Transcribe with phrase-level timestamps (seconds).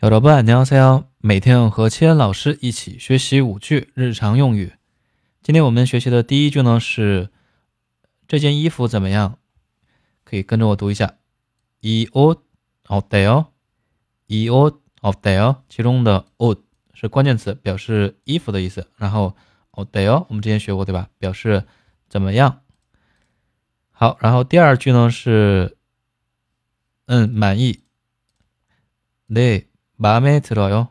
[0.00, 4.74] 여러분안녕하세요每天和千老师一起学习五句日常用语。
[5.42, 7.30] 今天我们学习的第一句呢是
[8.28, 9.38] 这件衣服怎么样？
[10.24, 11.14] 可以跟着我读一下。
[11.80, 13.46] 이옷어때 요？
[14.28, 15.56] 이옷어때 요？
[15.68, 18.88] 其中的옷是关键词，表示衣服的意思。
[18.96, 19.34] 然后
[19.70, 20.26] 어때 요？
[20.28, 21.08] 我们之前学过对吧？
[21.18, 21.64] 表示
[22.08, 22.60] 怎么样？
[23.90, 25.78] 好，然后第二句呢是
[27.06, 27.80] 嗯满意。
[29.26, 29.67] 네
[29.98, 30.88] 마음에 들어요.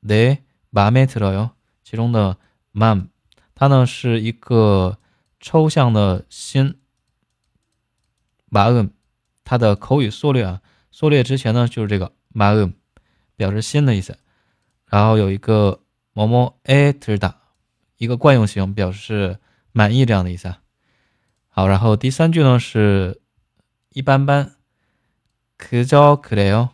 [0.00, 1.50] 네, 마음에 들어요.
[1.82, 2.36] 其中的
[2.72, 3.08] 맘,
[3.54, 4.98] 它呢是一个
[5.40, 6.80] 抽象的心
[8.50, 8.90] 마음,
[9.44, 12.72] 它的口语缩略啊，缩略之前呢就是这个 마음,
[13.36, 14.18] 表示心的意思。
[14.86, 15.82] 然后有一个
[16.14, 17.34] 뭐뭐에 들다,
[17.96, 19.38] 一个惯用型，表示
[19.72, 20.54] 满意这样的意思。
[21.48, 23.20] 好，然后第三句呢是
[23.90, 24.52] 一般般，
[25.58, 26.68] 그저그래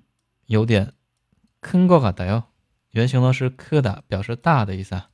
[0.46, 0.92] 有点
[1.60, 2.44] 큰거같아 요。
[2.90, 4.94] 原型呢是크다表示大的意思。
[4.94, 5.10] 啊。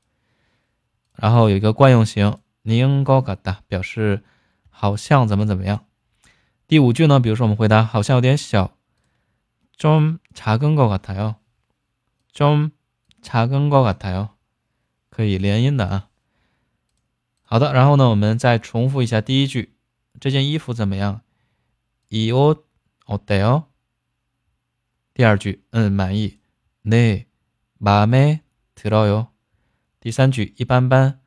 [1.15, 4.25] 然后有一个惯用型는거같 다， 表示
[4.69, 5.87] 好像怎么怎么样。
[6.67, 8.77] 第五句呢，比如说我们回答好像有点小，
[9.79, 11.37] 좀작은거같아 요，
[12.35, 14.29] 좀작은거같아 요，
[15.09, 16.09] 可以连音的啊。
[17.43, 19.77] 好的，然后呢，我们再重复一下第一句。
[20.21, 21.23] 这件衣服怎么样？
[22.11, 23.65] 이옷어때 요？
[25.13, 26.39] 第二句，嗯，满意。
[26.83, 29.29] 네마음에들어 요。
[30.01, 31.19] 第三句，一般般。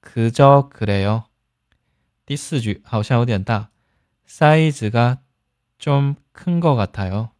[0.00, 1.24] 그저그래 요。
[2.26, 3.70] 第四句，好像有点大。
[4.26, 7.30] 사이즈가좀큰것같아 요。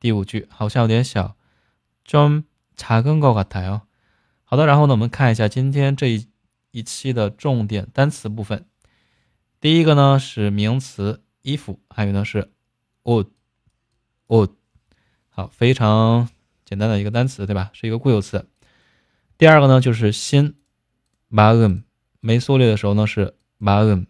[0.00, 1.36] 第五句，好像有点小。
[2.04, 3.82] 좀작은것같아 요。
[4.44, 6.28] 好的，然后呢，我们看一下今天这一
[6.72, 8.66] 一期的重点单词部分。
[9.59, 12.51] 第一个呢是名词衣服，还有呢是
[13.03, 14.51] wood，wood，
[15.29, 16.29] 好，非常
[16.63, 17.71] 简单的一个单词，对吧？
[17.73, 18.47] 是一个固有词。
[19.37, 20.55] 第二个呢就是心
[21.31, 21.83] ，maum，
[22.19, 24.05] 没缩略的时候呢是 maum。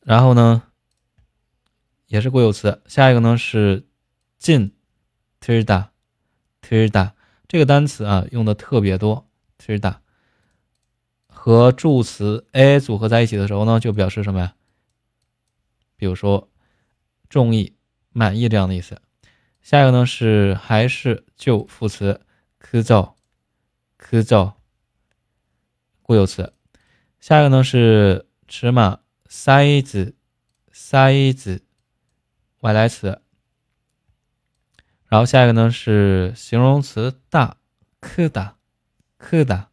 [0.00, 0.62] 然后呢
[2.06, 2.82] 也是固有词。
[2.86, 3.86] 下一个呢是
[4.38, 4.74] 进
[5.40, 7.12] ，tirda，tirda，
[7.46, 9.28] 这个单词啊用的特别多
[9.58, 9.98] ，tirda。
[11.44, 14.54] 和助词 a 组合在一起的时候呢，就表示什么呀？
[15.96, 16.48] 比如说
[17.28, 17.74] 中意
[18.10, 19.02] 满意这样的意思，
[19.60, 22.20] 下一个呢是还是，就副词，
[22.60, 23.14] 枯燥
[23.98, 24.52] 枯燥。
[26.02, 26.52] 固有词，
[27.18, 30.14] 下一个呢是尺码，size
[30.72, 31.60] size
[32.60, 33.20] 外来词。
[35.06, 37.56] 然后下一个呢是形容词，大
[38.00, 39.71] ，coulda，coulda。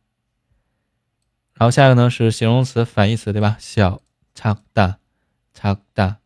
[1.60, 3.58] 然后下一个呢是形容词反义词，对吧？
[3.60, 4.02] 小，
[4.34, 4.98] 差大，
[5.54, 6.20] 差大。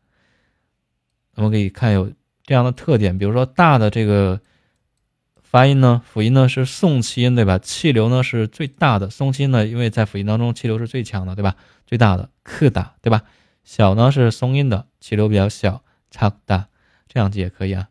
[1.33, 2.13] 我们可以看有
[2.43, 4.39] 这样的特点，比如说大的这个
[5.41, 7.57] 发音呢，辅音呢是送气音，对吧？
[7.57, 11.55] 气流呢是最大的，送气音呢，因为在辅音当中气流是最强的，对吧？
[11.87, 13.23] 最大的，克大，对吧？
[13.63, 16.67] 小呢是松音的，气流比较小，差大，
[17.07, 17.89] 这样记也可以啊。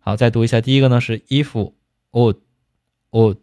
[0.00, 1.78] 好，再读一下，第一个呢是衣服
[2.10, 3.38] ，old，old。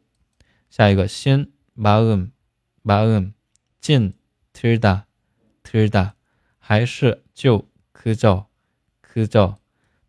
[0.70, 2.35] 下一个心，maum。
[2.85, 3.35] 마음,
[3.81, 4.15] 진,
[4.53, 5.07] 들다,
[5.63, 6.15] 들다,
[6.59, 8.47] 还是就 그저,
[9.01, 9.57] 그저,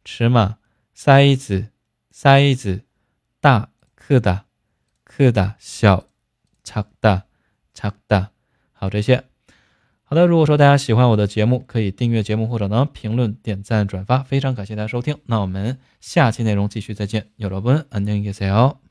[0.04, 0.58] 尺码,
[0.94, 1.70] 사이즈,
[2.12, 2.82] 사이즈,
[3.40, 4.46] 大, 크다,
[5.04, 6.08] 크다, 小,
[6.64, 7.24] 작다,
[7.74, 8.32] 작다.
[8.74, 9.24] 好，这些。
[10.04, 15.18] 好的，如果说大家喜欢我的节目，可以订阅节目或者呢评论、点赞、转发，非常感谢大家收听。
[15.26, 18.85] 那我们下期内容继续再见，여러분안녕히계세요。